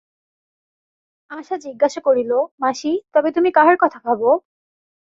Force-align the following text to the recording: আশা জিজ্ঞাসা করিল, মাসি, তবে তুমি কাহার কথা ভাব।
আশা 1.31 1.55
জিজ্ঞাসা 1.57 1.99
করিল, 2.05 2.31
মাসি, 2.59 2.91
তবে 3.13 3.29
তুমি 3.31 3.49
কাহার 3.51 3.77
কথা 3.79 3.99
ভাব। 4.05 4.21